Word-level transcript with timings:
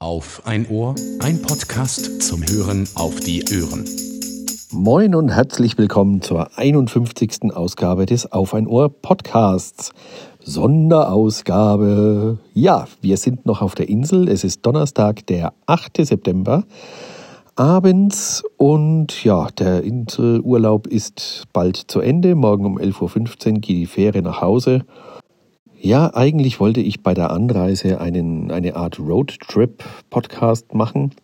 Auf 0.00 0.42
ein 0.44 0.68
Ohr, 0.68 0.94
ein 1.18 1.42
Podcast 1.42 2.22
zum 2.22 2.44
Hören 2.48 2.88
auf 2.94 3.18
die 3.18 3.42
Ohren. 3.42 3.84
Moin 4.70 5.16
und 5.16 5.30
herzlich 5.30 5.76
willkommen 5.76 6.22
zur 6.22 6.56
51. 6.56 7.52
Ausgabe 7.52 8.06
des 8.06 8.30
Auf 8.30 8.54
ein 8.54 8.68
Ohr 8.68 8.90
Podcasts. 8.90 9.90
Sonderausgabe. 10.38 12.38
Ja, 12.54 12.86
wir 13.00 13.16
sind 13.16 13.44
noch 13.44 13.60
auf 13.60 13.74
der 13.74 13.88
Insel. 13.88 14.28
Es 14.28 14.44
ist 14.44 14.64
Donnerstag, 14.64 15.26
der 15.26 15.52
8. 15.66 16.06
September. 16.06 16.62
Abends 17.56 18.44
und 18.56 19.24
ja, 19.24 19.48
der 19.48 19.82
Inselurlaub 19.82 20.86
ist 20.86 21.42
bald 21.52 21.76
zu 21.76 21.98
Ende. 21.98 22.36
Morgen 22.36 22.66
um 22.66 22.78
11.15 22.78 23.48
Uhr 23.48 23.54
geht 23.54 23.64
die 23.64 23.86
Fähre 23.86 24.22
nach 24.22 24.42
Hause. 24.42 24.84
Ja, 25.80 26.12
eigentlich 26.12 26.58
wollte 26.58 26.80
ich 26.80 27.04
bei 27.04 27.14
der 27.14 27.30
Anreise 27.30 28.00
einen, 28.00 28.50
eine 28.50 28.74
Art 28.74 28.98
Roadtrip-Podcast 28.98 30.74
machen, 30.74 31.14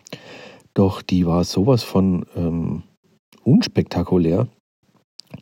doch 0.74 1.02
die 1.02 1.26
war 1.26 1.42
sowas 1.42 1.82
von 1.82 2.24
ähm, 2.36 2.84
unspektakulär, 3.42 4.46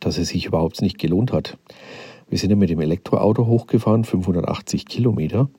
dass 0.01 0.17
es 0.17 0.29
sich 0.29 0.47
überhaupt 0.47 0.81
nicht 0.81 0.99
gelohnt 0.99 1.31
hat. 1.31 1.59
Wir 2.31 2.39
sind 2.39 2.49
ja 2.49 2.57
mit 2.57 2.71
dem 2.71 2.81
Elektroauto 2.81 3.47
hochgefahren, 3.47 4.05
580 4.05 4.87
Kilometer. 4.87 5.51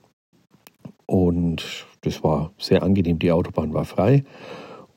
Und 1.05 1.85
das 2.01 2.23
war 2.23 2.51
sehr 2.57 2.81
angenehm, 2.81 3.19
die 3.19 3.31
Autobahn 3.31 3.71
war 3.75 3.85
frei. 3.85 4.23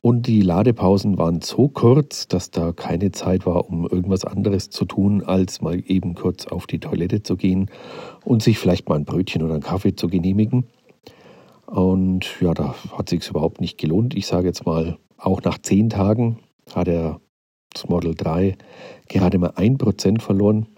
Und 0.07 0.29
die 0.29 0.41
Ladepausen 0.41 1.19
waren 1.19 1.41
so 1.43 1.67
kurz, 1.67 2.29
dass 2.29 2.53
da 2.53 2.71
keine 2.71 3.11
Zeit 3.11 3.45
war, 3.45 3.69
um 3.69 3.89
irgendwas 3.89 4.25
anderes 4.25 4.71
zu 4.71 4.85
tun, 4.85 5.25
als 5.25 5.63
mal 5.63 5.83
eben 5.85 6.15
kurz 6.15 6.47
auf 6.47 6.69
die 6.69 6.79
Toilette 6.79 7.25
zu 7.25 7.37
gehen 7.37 7.73
und 8.25 8.41
sich 8.41 8.57
vielleicht 8.61 8.89
mal 8.89 8.95
ein 8.95 9.05
Brötchen 9.05 9.43
oder 9.43 9.55
einen 9.55 9.65
Kaffee 9.65 9.97
zu 9.97 10.07
genehmigen. 10.07 10.69
Und 11.67 12.41
ja, 12.41 12.55
da 12.55 12.77
hat 12.97 13.09
sich 13.09 13.29
überhaupt 13.29 13.61
nicht 13.61 13.79
gelohnt. 13.79 14.15
Ich 14.15 14.29
sage 14.29 14.47
jetzt 14.47 14.65
mal, 14.65 14.97
auch 15.19 15.43
nach 15.43 15.59
zehn 15.59 15.91
Tagen 15.91 16.39
hat 16.73 16.87
er 16.87 17.21
das 17.73 17.89
Model 17.89 18.15
3 18.15 18.57
gerade 19.09 19.39
mal 19.39 19.55
ein 19.57 19.77
Prozent 19.77 20.23
verloren. 20.23 20.69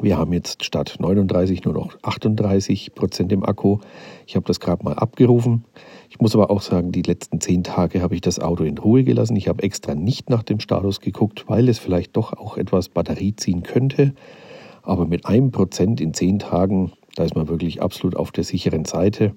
Wir 0.00 0.18
haben 0.18 0.32
jetzt 0.32 0.64
statt 0.64 0.96
39 0.98 1.64
nur 1.64 1.74
noch 1.74 1.96
38 2.02 2.94
Prozent 2.94 3.30
im 3.30 3.44
Akku. 3.44 3.78
Ich 4.26 4.34
habe 4.34 4.44
das 4.44 4.58
gerade 4.58 4.84
mal 4.84 4.94
abgerufen. 4.94 5.64
Ich 6.10 6.20
muss 6.20 6.34
aber 6.34 6.50
auch 6.50 6.62
sagen, 6.62 6.90
die 6.90 7.02
letzten 7.02 7.40
zehn 7.40 7.62
Tage 7.62 8.02
habe 8.02 8.16
ich 8.16 8.20
das 8.20 8.40
Auto 8.40 8.64
in 8.64 8.76
Ruhe 8.76 9.04
gelassen. 9.04 9.36
Ich 9.36 9.46
habe 9.46 9.62
extra 9.62 9.94
nicht 9.94 10.30
nach 10.30 10.42
dem 10.42 10.58
Status 10.58 11.00
geguckt, 11.00 11.44
weil 11.48 11.68
es 11.68 11.78
vielleicht 11.78 12.16
doch 12.16 12.32
auch 12.32 12.56
etwas 12.56 12.88
Batterie 12.88 13.36
ziehen 13.36 13.62
könnte. 13.62 14.14
Aber 14.82 15.06
mit 15.06 15.26
einem 15.26 15.52
Prozent 15.52 16.00
in 16.00 16.12
zehn 16.12 16.40
Tagen, 16.40 16.92
da 17.14 17.24
ist 17.24 17.36
man 17.36 17.48
wirklich 17.48 17.80
absolut 17.80 18.16
auf 18.16 18.32
der 18.32 18.44
sicheren 18.44 18.84
Seite. 18.84 19.34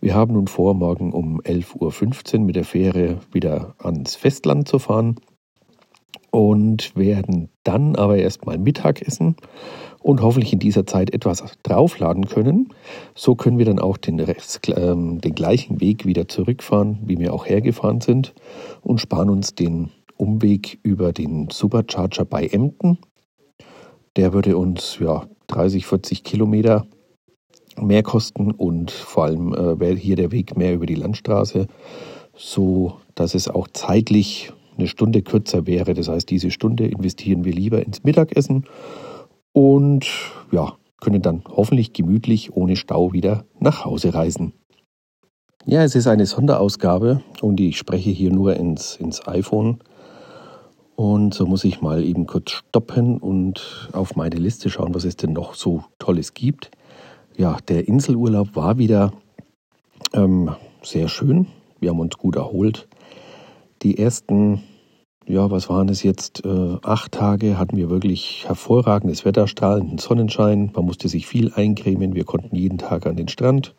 Wir 0.00 0.14
haben 0.14 0.34
nun 0.34 0.46
vor, 0.46 0.74
morgen 0.74 1.12
um 1.12 1.40
11.15 1.40 2.34
Uhr 2.34 2.44
mit 2.44 2.54
der 2.54 2.64
Fähre 2.64 3.18
wieder 3.32 3.74
ans 3.78 4.14
Festland 4.14 4.68
zu 4.68 4.78
fahren 4.78 5.16
und 6.38 6.94
werden 6.94 7.48
dann 7.64 7.96
aber 7.96 8.16
erstmal 8.16 8.58
Mittag 8.58 9.02
essen 9.02 9.34
und 9.98 10.22
hoffentlich 10.22 10.52
in 10.52 10.60
dieser 10.60 10.86
Zeit 10.86 11.12
etwas 11.12 11.42
draufladen 11.64 12.28
können. 12.28 12.68
So 13.16 13.34
können 13.34 13.58
wir 13.58 13.64
dann 13.64 13.80
auch 13.80 13.96
den, 13.96 14.20
Rest, 14.20 14.68
äh, 14.68 14.94
den 14.94 15.34
gleichen 15.34 15.80
Weg 15.80 16.06
wieder 16.06 16.28
zurückfahren, 16.28 17.00
wie 17.04 17.18
wir 17.18 17.34
auch 17.34 17.44
hergefahren 17.44 18.00
sind 18.00 18.34
und 18.82 19.00
sparen 19.00 19.30
uns 19.30 19.56
den 19.56 19.90
Umweg 20.16 20.78
über 20.84 21.12
den 21.12 21.48
Supercharger 21.50 22.24
bei 22.24 22.46
Emden. 22.46 22.98
Der 24.14 24.32
würde 24.32 24.56
uns 24.56 24.96
ja 25.00 25.26
30, 25.48 25.86
40 25.86 26.22
Kilometer 26.22 26.86
mehr 27.80 28.04
kosten 28.04 28.52
und 28.52 28.92
vor 28.92 29.24
allem 29.24 29.54
äh, 29.54 29.80
wäre 29.80 29.96
hier 29.96 30.14
der 30.14 30.30
Weg 30.30 30.56
mehr 30.56 30.72
über 30.72 30.86
die 30.86 30.94
Landstraße, 30.94 31.66
so 32.36 33.00
dass 33.16 33.34
es 33.34 33.48
auch 33.48 33.66
zeitlich 33.72 34.52
eine 34.78 34.88
Stunde 34.88 35.22
kürzer 35.22 35.66
wäre. 35.66 35.94
Das 35.94 36.08
heißt, 36.08 36.30
diese 36.30 36.50
Stunde 36.50 36.86
investieren 36.86 37.44
wir 37.44 37.52
lieber 37.52 37.84
ins 37.84 38.04
Mittagessen 38.04 38.64
und 39.52 40.06
ja, 40.52 40.76
können 41.00 41.22
dann 41.22 41.42
hoffentlich 41.48 41.92
gemütlich 41.92 42.54
ohne 42.54 42.76
Stau 42.76 43.12
wieder 43.12 43.44
nach 43.58 43.84
Hause 43.84 44.14
reisen. 44.14 44.52
Ja, 45.66 45.82
es 45.82 45.94
ist 45.94 46.06
eine 46.06 46.26
Sonderausgabe 46.26 47.20
und 47.42 47.60
ich 47.60 47.76
spreche 47.76 48.10
hier 48.10 48.32
nur 48.32 48.56
ins, 48.56 48.96
ins 48.96 49.26
iPhone. 49.28 49.78
Und 50.96 51.34
so 51.34 51.46
muss 51.46 51.62
ich 51.62 51.80
mal 51.80 52.02
eben 52.02 52.26
kurz 52.26 52.50
stoppen 52.50 53.18
und 53.18 53.88
auf 53.92 54.16
meine 54.16 54.36
Liste 54.36 54.70
schauen, 54.70 54.94
was 54.94 55.04
es 55.04 55.16
denn 55.16 55.32
noch 55.32 55.54
so 55.54 55.84
Tolles 55.98 56.34
gibt. 56.34 56.70
Ja, 57.36 57.58
der 57.68 57.86
Inselurlaub 57.86 58.56
war 58.56 58.78
wieder 58.78 59.12
ähm, 60.12 60.50
sehr 60.82 61.08
schön. 61.08 61.46
Wir 61.78 61.90
haben 61.90 62.00
uns 62.00 62.16
gut 62.16 62.34
erholt. 62.34 62.88
Die 63.82 63.98
ersten, 63.98 64.64
ja, 65.28 65.50
was 65.50 65.68
waren 65.68 65.88
es 65.88 66.02
jetzt, 66.02 66.44
äh, 66.44 66.76
acht 66.82 67.12
Tage 67.12 67.58
hatten 67.58 67.76
wir 67.76 67.90
wirklich 67.90 68.44
hervorragendes 68.46 69.24
Wetter, 69.24 69.46
strahlenden 69.46 69.98
Sonnenschein. 69.98 70.72
Man 70.74 70.86
musste 70.86 71.08
sich 71.08 71.26
viel 71.26 71.52
eincremen. 71.54 72.14
Wir 72.14 72.24
konnten 72.24 72.56
jeden 72.56 72.78
Tag 72.78 73.06
an 73.06 73.16
den 73.16 73.28
Strand. 73.28 73.74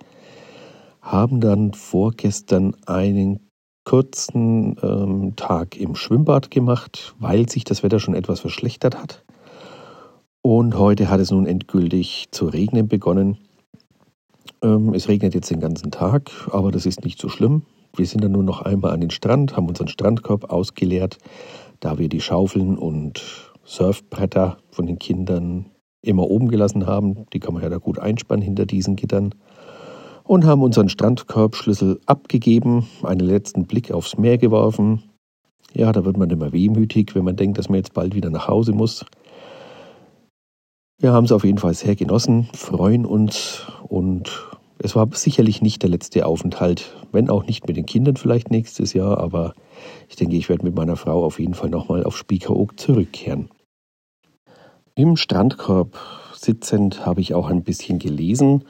Haben 1.02 1.42
dann 1.42 1.74
vorgestern 1.74 2.76
einen 2.86 3.40
kurzen 3.84 4.76
ähm, 4.84 5.36
Tag 5.36 5.76
im 5.76 5.96
Schwimmbad 5.96 6.52
gemacht, 6.52 7.16
weil 7.18 7.50
sich 7.50 7.64
das 7.64 7.82
Wetter 7.82 8.00
schon 8.00 8.14
etwas 8.14 8.42
verschlechtert 8.42 8.96
hat. 8.96 9.24
Und 10.44 10.78
heute 10.78 11.10
hat 11.10 11.20
es 11.20 11.32
nun 11.32 11.48
endgültig 11.48 12.28
zu 12.32 12.46
regnen 12.46 12.88
begonnen. 12.88 13.38
Ähm, 14.62 14.94
es 14.94 15.08
regnet 15.08 15.34
jetzt 15.34 15.50
den 15.50 15.60
ganzen 15.60 15.90
Tag, 15.90 16.30
aber 16.52 16.72
das 16.72 16.86
ist 16.86 17.04
nicht 17.04 17.20
so 17.20 17.28
schlimm. 17.28 17.64
Wir 17.96 18.06
sind 18.06 18.24
dann 18.24 18.32
nur 18.32 18.44
noch 18.44 18.62
einmal 18.62 18.92
an 18.92 19.02
den 19.02 19.10
Strand, 19.10 19.58
haben 19.58 19.68
unseren 19.68 19.88
Strandkorb 19.88 20.52
ausgeleert, 20.52 21.18
da 21.80 21.98
wir 21.98 22.10
die 22.10 22.22
Schaufeln 22.22 22.78
und 22.78 23.52
Surfbretter 23.64 24.58
von 24.72 24.86
den 24.86 25.00
Kindern 25.00 25.66
immer 26.02 26.30
oben 26.30 26.48
gelassen 26.48 26.88
haben. 26.88 27.26
Die 27.34 27.40
kann 27.40 27.54
man 27.54 27.64
ja 27.64 27.70
da 27.70 27.78
gut 27.78 28.00
einspannen 28.00 28.44
hinter 28.44 28.66
diesen 28.66 28.96
Gittern. 28.96 29.36
Und 30.24 30.46
haben 30.46 30.62
unseren 30.62 30.90
Strandkorbschlüssel 30.90 32.00
abgegeben, 32.06 32.88
einen 33.04 33.26
letzten 33.26 33.66
Blick 33.66 33.92
aufs 33.92 34.18
Meer 34.18 34.38
geworfen. 34.38 35.04
Ja, 35.74 35.92
da 35.92 36.06
wird 36.06 36.18
man 36.18 36.30
immer 36.30 36.52
wehmütig, 36.52 37.16
wenn 37.16 37.24
man 37.24 37.36
denkt, 37.36 37.58
dass 37.58 37.70
man 37.70 37.78
jetzt 37.78 37.94
bald 37.94 38.14
wieder 38.14 38.30
nach 38.30 38.48
Hause 38.48 38.72
muss. 38.72 39.06
Wir 41.00 41.14
haben 41.14 41.26
es 41.26 41.32
auf 41.32 41.46
jeden 41.46 41.58
Fall 41.58 41.74
sehr 41.74 41.96
genossen, 41.96 42.50
freuen 42.54 43.06
uns 43.06 43.66
und 43.88 44.49
es 44.82 44.96
war 44.96 45.08
sicherlich 45.14 45.62
nicht 45.62 45.84
der 45.84 45.90
letzte 45.90 46.26
Aufenthalt, 46.26 46.96
wenn 47.12 47.30
auch 47.30 47.46
nicht 47.46 47.68
mit 47.68 47.76
den 47.76 47.86
Kindern 47.86 48.16
vielleicht 48.16 48.50
nächstes 48.50 48.94
Jahr, 48.94 49.18
aber 49.18 49.54
ich 50.08 50.16
denke, 50.16 50.38
ich 50.38 50.48
werde 50.48 50.66
mit 50.66 50.76
meiner 50.76 50.96
Frau 50.96 51.24
auf 51.24 51.40
jeden 51.40 51.54
Fall 51.54 51.70
nochmal 51.70 52.04
auf 52.04 52.18
Spiekeroog 52.18 52.80
zurückkehren. 52.80 53.50
Im 54.96 55.18
Strandkorb 55.18 56.00
sitzend 56.34 57.06
habe 57.06 57.22
ich 57.22 57.34
auch 57.34 57.50
ein 57.50 57.64
bisschen 57.64 58.00
gelesen, 58.00 58.64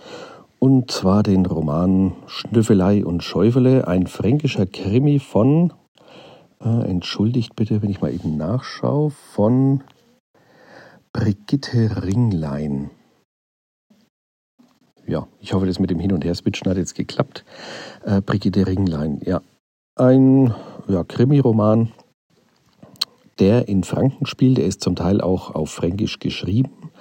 und 0.58 0.92
zwar 0.92 1.24
den 1.24 1.46
Roman 1.46 2.14
Schnüffelei 2.28 3.06
und 3.06 3.24
Schäufele, 3.24 3.88
ein 3.88 4.08
fränkischer 4.08 4.66
Krimi 4.66 5.20
von, 5.20 5.74
äh, 6.60 6.90
entschuldigt 6.90 7.56
bitte, 7.56 7.82
wenn 7.82 7.90
ich 7.90 8.02
mal 8.02 8.14
eben 8.14 8.36
nachschaue, 8.36 9.12
von 9.12 9.84
Brigitte 11.14 12.04
Ringlein 12.04 12.90
ja, 15.10 15.28
ich 15.40 15.54
hoffe, 15.54 15.66
das 15.66 15.80
mit 15.80 15.90
dem 15.90 16.00
Hin- 16.00 16.14
und 16.14 16.24
Her-Switchen 16.24 16.70
hat 16.70 16.78
jetzt 16.78 16.96
geklappt. 16.96 17.44
Äh, 18.06 18.22
Brigitte 18.22 18.68
Ringlein, 18.68 19.20
ja. 19.26 19.42
Ein 19.96 20.54
ja, 20.88 21.04
Krimi-Roman, 21.04 21.92
der 23.40 23.68
in 23.68 23.84
Franken 23.84 24.26
spielt. 24.26 24.58
Der 24.58 24.66
ist 24.66 24.82
zum 24.82 24.96
Teil 24.96 25.20
auch 25.20 25.56
auf 25.56 25.72
Fränkisch 25.72 26.20
geschrieben. 26.20 26.92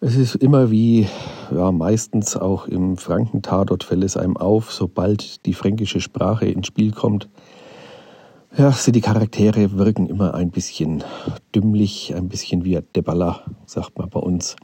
Es 0.00 0.14
ist 0.14 0.36
immer 0.36 0.70
wie, 0.70 1.08
ja, 1.50 1.72
meistens 1.72 2.36
auch 2.36 2.66
im 2.66 2.96
Franken-Tatort 2.96 3.82
fällt 3.82 4.04
es 4.04 4.16
einem 4.16 4.36
auf, 4.36 4.72
sobald 4.72 5.44
die 5.44 5.54
fränkische 5.54 6.00
Sprache 6.00 6.46
ins 6.46 6.68
Spiel 6.68 6.92
kommt. 6.92 7.28
Ja, 8.56 8.70
sind 8.70 8.94
die 8.94 9.00
Charaktere 9.00 9.76
wirken 9.76 10.06
immer 10.06 10.34
ein 10.34 10.50
bisschen 10.50 11.02
dümmlich, 11.54 12.14
ein 12.14 12.28
bisschen 12.28 12.64
wie 12.64 12.78
Deballer, 12.94 13.42
sagt 13.66 13.98
man 13.98 14.08
bei 14.08 14.20
uns. 14.20 14.56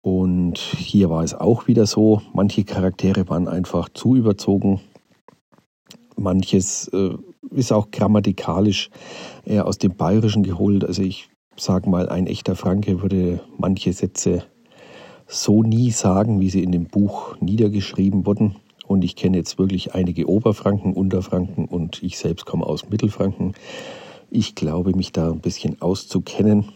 Und 0.00 0.58
hier 0.58 1.10
war 1.10 1.24
es 1.24 1.34
auch 1.34 1.66
wieder 1.66 1.86
so, 1.86 2.22
manche 2.32 2.64
Charaktere 2.64 3.28
waren 3.28 3.48
einfach 3.48 3.88
zu 3.88 4.14
überzogen. 4.14 4.80
Manches 6.16 6.88
äh, 6.88 7.14
ist 7.50 7.72
auch 7.72 7.90
grammatikalisch 7.90 8.90
eher 9.44 9.66
aus 9.66 9.78
dem 9.78 9.96
Bayerischen 9.96 10.42
geholt. 10.42 10.84
Also 10.84 11.02
ich 11.02 11.28
sage 11.56 11.90
mal, 11.90 12.08
ein 12.08 12.26
echter 12.26 12.54
Franke 12.54 13.02
würde 13.02 13.40
manche 13.56 13.92
Sätze 13.92 14.44
so 15.26 15.62
nie 15.62 15.90
sagen, 15.90 16.40
wie 16.40 16.50
sie 16.50 16.62
in 16.62 16.72
dem 16.72 16.86
Buch 16.86 17.36
niedergeschrieben 17.40 18.24
wurden. 18.24 18.56
Und 18.86 19.04
ich 19.04 19.16
kenne 19.16 19.36
jetzt 19.36 19.58
wirklich 19.58 19.94
einige 19.94 20.28
Oberfranken, 20.28 20.94
Unterfranken 20.94 21.66
und 21.66 22.02
ich 22.02 22.18
selbst 22.18 22.46
komme 22.46 22.64
aus 22.64 22.88
Mittelfranken. 22.88 23.52
Ich 24.30 24.54
glaube, 24.54 24.96
mich 24.96 25.12
da 25.12 25.30
ein 25.30 25.40
bisschen 25.40 25.82
auszukennen. 25.82 26.72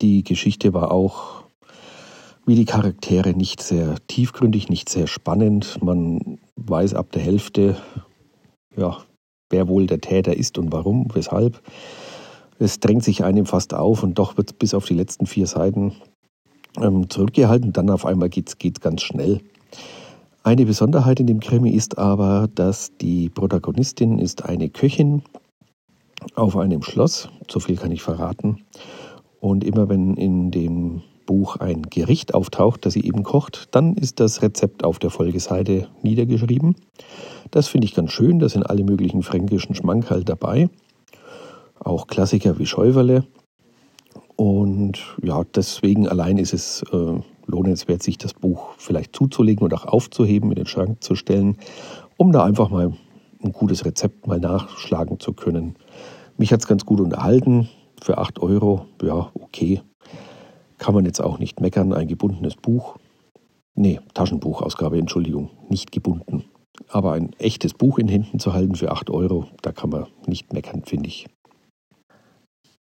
Die 0.00 0.24
Geschichte 0.24 0.74
war 0.74 0.90
auch 0.90 1.41
wie 2.46 2.54
die 2.54 2.64
Charaktere 2.64 3.34
nicht 3.34 3.62
sehr 3.62 3.96
tiefgründig, 4.08 4.68
nicht 4.68 4.88
sehr 4.88 5.06
spannend. 5.06 5.78
Man 5.82 6.38
weiß 6.56 6.94
ab 6.94 7.12
der 7.12 7.22
Hälfte, 7.22 7.76
ja, 8.76 8.98
wer 9.50 9.68
wohl 9.68 9.86
der 9.86 10.00
Täter 10.00 10.36
ist 10.36 10.58
und 10.58 10.72
warum, 10.72 11.08
weshalb. 11.14 11.62
Es 12.58 12.80
drängt 12.80 13.04
sich 13.04 13.24
einem 13.24 13.46
fast 13.46 13.74
auf 13.74 14.02
und 14.02 14.18
doch 14.18 14.36
wird 14.36 14.50
es 14.50 14.56
bis 14.56 14.74
auf 14.74 14.86
die 14.86 14.94
letzten 14.94 15.26
vier 15.26 15.46
Seiten 15.46 15.94
ähm, 16.80 17.08
zurückgehalten. 17.08 17.72
Dann 17.72 17.90
auf 17.90 18.06
einmal 18.06 18.28
geht 18.28 18.48
es 18.48 18.80
ganz 18.80 19.02
schnell. 19.02 19.40
Eine 20.44 20.66
Besonderheit 20.66 21.20
in 21.20 21.28
dem 21.28 21.40
Krimi 21.40 21.70
ist 21.70 21.98
aber, 21.98 22.48
dass 22.52 22.96
die 22.96 23.28
Protagonistin 23.28 24.18
ist 24.18 24.44
eine 24.44 24.68
Köchin 24.68 25.22
auf 26.34 26.56
einem 26.56 26.82
Schloss, 26.82 27.28
so 27.48 27.60
viel 27.60 27.76
kann 27.76 27.92
ich 27.92 28.02
verraten. 28.02 28.64
Und 29.40 29.64
immer 29.64 29.88
wenn 29.88 30.16
in 30.16 30.50
dem 30.50 31.02
Buch 31.26 31.56
ein 31.56 31.82
Gericht 31.82 32.34
auftaucht, 32.34 32.84
das 32.86 32.94
sie 32.94 33.04
eben 33.04 33.22
kocht, 33.22 33.68
dann 33.72 33.94
ist 33.94 34.20
das 34.20 34.42
Rezept 34.42 34.84
auf 34.84 34.98
der 34.98 35.10
Folgeseite 35.10 35.88
niedergeschrieben. 36.02 36.76
Das 37.50 37.68
finde 37.68 37.86
ich 37.86 37.94
ganz 37.94 38.12
schön, 38.12 38.38
da 38.38 38.48
sind 38.48 38.64
alle 38.64 38.84
möglichen 38.84 39.22
fränkischen 39.22 39.74
Schmankerl 39.74 40.24
dabei. 40.24 40.68
Auch 41.78 42.06
Klassiker 42.06 42.58
wie 42.58 42.66
Schäuferle. 42.66 43.24
Und 44.36 44.98
ja, 45.22 45.42
deswegen 45.54 46.08
allein 46.08 46.38
ist 46.38 46.54
es 46.54 46.82
äh, 46.92 47.20
lohnenswert, 47.46 48.02
sich 48.02 48.18
das 48.18 48.34
Buch 48.34 48.70
vielleicht 48.78 49.14
zuzulegen 49.14 49.64
und 49.64 49.74
auch 49.74 49.86
aufzuheben, 49.86 50.50
in 50.50 50.56
den 50.56 50.66
Schrank 50.66 51.02
zu 51.02 51.14
stellen, 51.14 51.56
um 52.16 52.32
da 52.32 52.44
einfach 52.44 52.70
mal 52.70 52.92
ein 53.42 53.52
gutes 53.52 53.84
Rezept 53.84 54.26
mal 54.26 54.40
nachschlagen 54.40 55.20
zu 55.20 55.32
können. 55.32 55.76
Mich 56.36 56.52
hat 56.52 56.60
es 56.60 56.68
ganz 56.68 56.86
gut 56.86 57.00
unterhalten. 57.00 57.68
Für 58.00 58.18
8 58.18 58.40
Euro, 58.40 58.86
ja, 59.02 59.30
okay. 59.34 59.80
Kann 60.82 60.96
man 60.96 61.04
jetzt 61.04 61.20
auch 61.20 61.38
nicht 61.38 61.60
meckern. 61.60 61.92
Ein 61.92 62.08
gebundenes 62.08 62.56
Buch. 62.56 62.96
Nee, 63.76 64.00
Taschenbuchausgabe, 64.14 64.98
Entschuldigung, 64.98 65.50
nicht 65.68 65.92
gebunden. 65.92 66.42
Aber 66.88 67.12
ein 67.12 67.32
echtes 67.34 67.72
Buch 67.72 68.00
in 68.00 68.08
Händen 68.08 68.40
zu 68.40 68.52
halten 68.52 68.74
für 68.74 68.90
8 68.90 69.08
Euro, 69.10 69.46
da 69.62 69.70
kann 69.70 69.90
man 69.90 70.08
nicht 70.26 70.52
meckern, 70.52 70.82
finde 70.84 71.06
ich. 71.06 71.28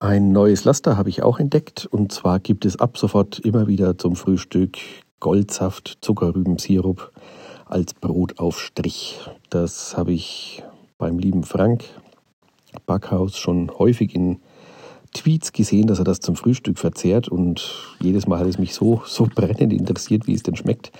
Ein 0.00 0.32
neues 0.32 0.64
Laster 0.64 0.96
habe 0.96 1.10
ich 1.10 1.22
auch 1.22 1.38
entdeckt 1.38 1.84
und 1.84 2.12
zwar 2.12 2.40
gibt 2.40 2.64
es 2.64 2.78
ab 2.78 2.96
sofort 2.96 3.40
immer 3.40 3.66
wieder 3.66 3.98
zum 3.98 4.16
Frühstück 4.16 4.78
Goldsaft, 5.20 5.98
Zuckerrübensirup 6.00 7.12
als 7.66 7.92
Brotaufstrich. 7.92 9.20
Das 9.50 9.98
habe 9.98 10.14
ich 10.14 10.62
beim 10.96 11.18
lieben 11.18 11.44
Frank 11.44 11.84
Backhaus 12.86 13.36
schon 13.36 13.70
häufig 13.78 14.14
in 14.14 14.40
Tweets 15.12 15.52
gesehen, 15.52 15.86
dass 15.86 15.98
er 15.98 16.04
das 16.04 16.20
zum 16.20 16.36
Frühstück 16.36 16.78
verzehrt 16.78 17.28
und 17.28 17.96
jedes 18.00 18.26
Mal 18.26 18.38
hat 18.38 18.46
es 18.46 18.58
mich 18.58 18.74
so, 18.74 19.02
so 19.06 19.28
brennend 19.32 19.72
interessiert, 19.72 20.26
wie 20.26 20.34
es 20.34 20.42
denn 20.42 20.56
schmeckt. 20.56 20.90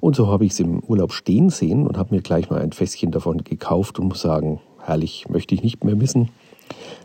Und 0.00 0.14
so 0.16 0.28
habe 0.28 0.44
ich 0.44 0.52
es 0.52 0.60
im 0.60 0.80
Urlaub 0.80 1.12
stehen 1.12 1.50
sehen 1.50 1.86
und 1.86 1.96
habe 1.96 2.14
mir 2.14 2.22
gleich 2.22 2.50
mal 2.50 2.60
ein 2.60 2.72
Fässchen 2.72 3.10
davon 3.10 3.44
gekauft 3.44 3.98
und 3.98 4.08
muss 4.08 4.20
sagen, 4.20 4.60
herrlich, 4.80 5.26
möchte 5.28 5.54
ich 5.54 5.62
nicht 5.62 5.84
mehr 5.84 5.96
missen. 5.96 6.30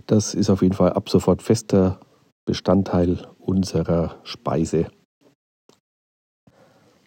Das 0.06 0.34
ist 0.34 0.50
auf 0.50 0.62
jeden 0.62 0.76
Fall 0.76 0.94
ab 0.94 1.10
sofort 1.10 1.42
fester 1.42 2.00
Bestandteil 2.46 3.28
unserer 3.40 4.16
Speise. 4.24 4.88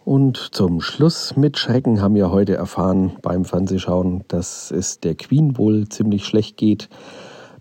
Und 0.05 0.39
zum 0.53 0.81
Schluss 0.81 1.37
mit 1.37 1.59
Schrecken 1.59 2.01
haben 2.01 2.15
wir 2.15 2.31
heute 2.31 2.55
erfahren 2.55 3.13
beim 3.23 3.45
Fernsehschauen, 3.45 4.25
dass 4.29 4.71
es 4.71 4.99
der 5.01 5.15
Queen 5.15 5.57
wohl 5.57 5.89
ziemlich 5.89 6.25
schlecht 6.25 6.57
geht. 6.57 6.89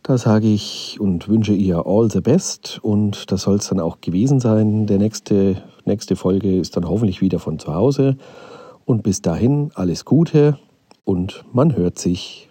Da 0.10 0.18
sage 0.18 0.48
ich 0.48 0.98
und 1.00 1.28
wünsche 1.28 1.54
ihr 1.54 1.86
all 1.86 2.10
the 2.10 2.20
best 2.20 2.80
und 2.82 3.32
das 3.32 3.44
soll 3.44 3.58
es 3.58 3.68
dann 3.68 3.80
auch 3.80 4.02
gewesen 4.02 4.40
sein. 4.40 4.88
Der 4.88 4.98
nächste, 4.98 5.62
nächste 5.86 6.16
Folge 6.16 6.58
ist 6.58 6.76
dann 6.76 6.90
hoffentlich 6.90 7.22
wieder 7.22 7.38
von 7.38 7.60
zu 7.60 7.76
Hause 7.76 8.18
und 8.86 9.04
bis 9.04 9.22
dahin 9.22 9.70
alles 9.76 10.06
Gute 10.06 10.58
und 11.04 11.46
man 11.54 11.76
hört 11.76 12.00
sich. 12.00 12.49